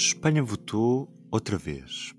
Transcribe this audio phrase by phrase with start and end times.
[0.00, 2.14] Espanha votou outra vez.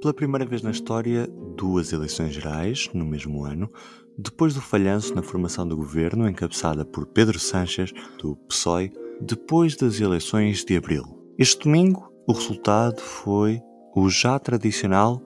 [0.00, 3.68] Pela primeira vez na história, duas eleições gerais, no mesmo ano,
[4.16, 10.00] depois do falhanço na formação do governo encabeçada por Pedro Sánchez, do PSOE, depois das
[10.00, 11.02] eleições de abril.
[11.36, 13.60] Este domingo, o resultado foi
[13.96, 15.20] o já tradicional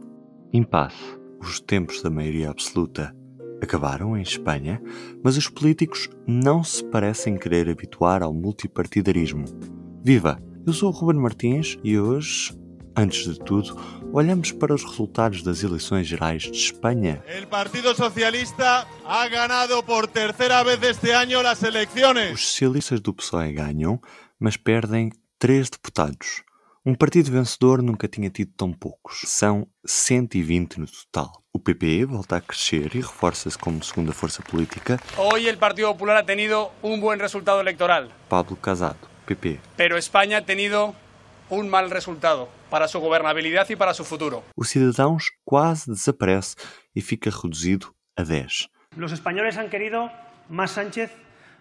[0.50, 1.18] impasse.
[1.42, 3.14] Os tempos da maioria absoluta
[3.60, 4.82] acabaram em Espanha,
[5.22, 9.44] mas os políticos não se parecem querer habituar ao multipartidarismo.
[10.02, 10.51] Viva!
[10.64, 12.56] Eu sou o Ruben Martins e hoje,
[12.96, 13.76] antes de tudo,
[14.12, 17.20] olhamos para os resultados das eleições gerais de Espanha.
[17.26, 22.34] El Partido Socialista ha ganado por tercera vez este año las elecciones.
[22.34, 24.00] Os socialistas do PSOE ganham,
[24.38, 26.44] mas perdem três deputados.
[26.86, 29.22] Um partido vencedor nunca tinha tido tão poucos.
[29.26, 31.42] São 120 no total.
[31.52, 35.00] O PP volta a crescer e reforça-se como segunda força política.
[35.16, 39.60] Hoy el Partido Popular ha tenido un buen resultado electoral, Pablo Casado, PP.
[39.76, 40.94] pero España ha tenido
[41.50, 44.42] un mal resultado para su gobernabilidad y para su futuro.
[44.56, 46.56] O Cidadãos quase desaparece
[46.94, 48.68] e fica reduzido a 10.
[48.96, 50.10] Los españoles han querido
[50.48, 51.10] más Sánchez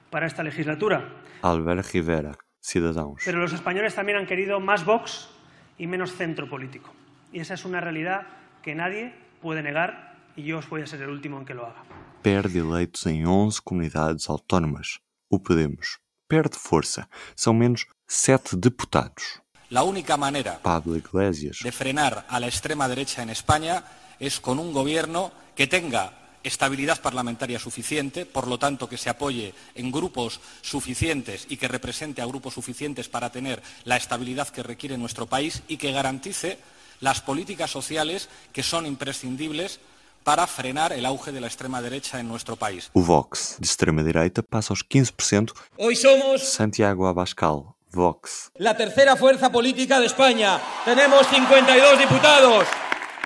[0.10, 1.10] para esta legislatura,
[1.42, 3.22] Álvaro Rivera, Cidadãos.
[3.26, 5.30] pero los españoles también han querido más Vox
[5.78, 6.94] y menos centro político.
[7.34, 8.28] Y esa es una realidad
[8.62, 11.66] que nadie puede negar y yo os voy a ser el último en que lo
[11.66, 11.84] haga.
[12.22, 15.00] Perde eleitos em 11 comunidades autónomas.
[15.30, 16.01] O Podemos
[16.32, 17.10] perde força.
[17.36, 19.42] São menos 7 deputados.
[19.70, 21.58] La única manera Pablo Iglesias.
[21.62, 23.84] de frenar a la extrema derecha en España
[24.18, 29.54] es con un gobierno que tenga estabilidad parlamentaria suficiente, por lo tanto que se apoye
[29.76, 34.98] en grupos suficientes y que represente a grupos suficientes para tener la estabilidad que requiere
[34.98, 36.60] nuestro país y que garantice
[37.02, 39.82] las políticas sociales que son imprescindibles
[40.24, 42.90] para frenar el auge de la extrema derecha en nuestro país.
[42.94, 45.54] O Vox, de extrema-direita, passa aos 15%.
[45.78, 48.52] Hoy somos Santiago Abascal, Vox.
[48.58, 50.60] la tercera fuerza política de España.
[50.86, 52.68] Tenemos 52 diputados.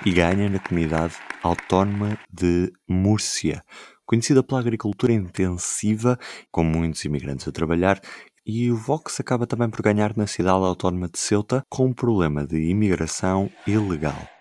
[0.04, 3.62] E ganha na comunidade autónoma de Múrcia,
[4.04, 6.18] conhecida pela agricultura intensiva,
[6.50, 8.00] com muitos imigrantes a trabalhar.
[8.44, 12.46] E o Vox acaba também por ganhar na cidade autónoma de Ceuta, com um problema
[12.46, 14.35] de imigração ilegal.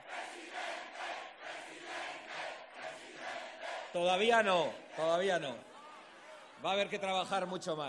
[4.05, 5.55] Todavía no, todavía no.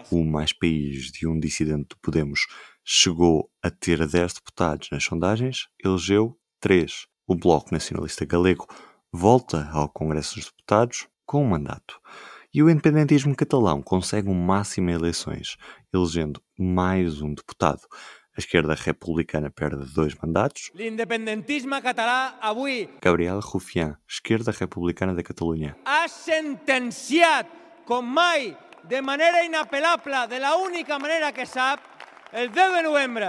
[0.09, 2.47] Que o Mais País de um dissidente do Podemos
[2.83, 7.07] chegou a ter 10 deputados nas sondagens, elegeu 3.
[7.27, 8.67] O Bloco Nacionalista Galego
[9.13, 12.01] volta ao Congresso dos Deputados com um mandato.
[12.53, 15.59] E o independentismo catalão consegue um máximo em eleições,
[15.93, 17.83] elegendo mais um deputado.
[18.37, 20.71] A esquerda republicana perde dois mandatos.
[20.75, 25.75] L'independentisme català avui Gabriel Rufián, esquerda republicana da Catalunha.
[25.87, 27.49] ha sentenciat,
[27.87, 28.55] com mai,
[28.85, 31.81] de manera inapel·lable, de la única manera que sap,
[32.31, 33.27] el 10 de novembre.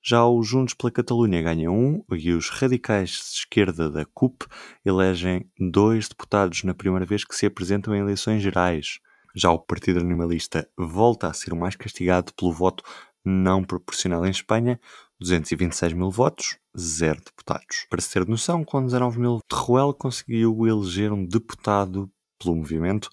[0.00, 4.46] Já os Juntos pela Catalunha ganham um e os radicais de esquerda da CUP
[4.84, 9.00] elegem dois deputados na primeira vez que se apresentam em eleições gerais.
[9.34, 12.84] Já o Partido Animalista volta a ser o mais castigado pelo voto
[13.24, 14.78] não proporcional em Espanha,
[15.20, 17.86] 226 mil votos, zero deputados.
[17.88, 23.08] Para se ter noção, com 19 mil, Teruel conseguiu eleger um deputado pelo movimento.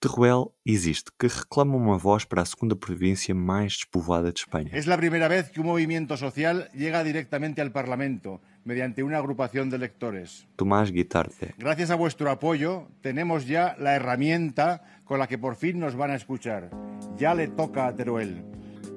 [0.00, 4.70] Teruel existe, que reclama uma voz para a segunda província mais despovoada de Espanha.
[4.72, 9.68] Es la primera vez que un movimiento social llega directamente al Parlamento mediante una agrupación
[9.68, 10.46] de electores.
[10.56, 15.78] Tomás Guitarde, Gracias a vuestro apoyo tenemos ya la herramienta con la que por fin
[15.78, 16.70] nos van a escuchar.
[17.18, 18.49] Ya le toca a Teruel.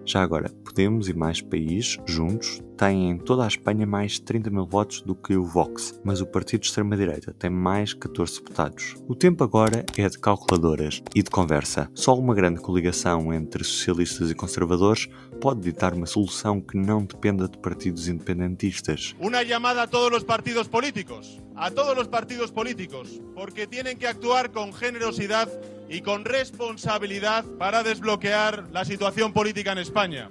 [0.06, 4.66] Já agora, Podemos e mais países, juntos, têm em toda a Espanha mais 30 mil
[4.66, 8.96] votos do que o Vox, mas o partido de extrema-direita tem mais 14 deputados.
[9.08, 11.92] O tempo agora é de calculadoras e de conversa.
[11.94, 15.08] Só uma grande coligação entre socialistas e conservadores
[15.40, 19.16] pode ditar uma solução que não dependa de partidos independentistas.
[19.20, 24.08] Una llamada a todos los partidos políticos, a todos los partidos políticos, porque tienen que
[24.08, 25.48] actuar con generosidad
[25.90, 30.30] y con responsabilidad para desbloquear la situación política en España.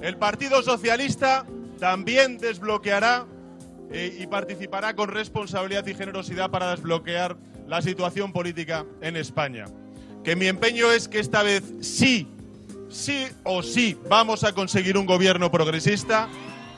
[0.00, 1.44] El Partido Socialista
[1.78, 3.26] también desbloqueará
[3.90, 7.36] eh, y participará con responsabilidad y generosidad para desbloquear
[7.66, 9.66] la situación política en España.
[10.24, 12.28] Que mi empeño es que esta vez sí,
[12.88, 16.28] sí o sí vamos a conseguir un gobierno progresista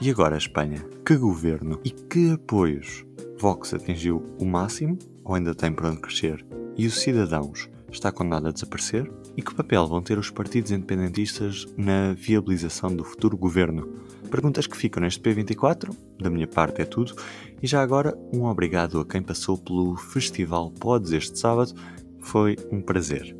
[0.00, 0.84] E agora Espanha?
[1.06, 3.06] Que governo e que apoios?
[3.40, 6.44] Vox atingiu o máximo ou ainda tem para onde crescer?
[6.76, 7.70] E os cidadãos?
[7.94, 9.08] Está condenado a desaparecer?
[9.36, 13.86] E que papel vão ter os partidos independentistas na viabilização do futuro governo?
[14.28, 15.96] Perguntas que ficam neste P24.
[16.18, 17.14] Da minha parte é tudo.
[17.62, 21.72] E já agora, um obrigado a quem passou pelo Festival Pods este sábado.
[22.18, 23.34] Foi um prazer.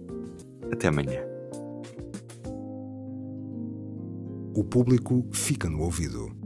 [0.72, 1.20] Até amanhã.
[4.54, 6.43] O público fica no ouvido.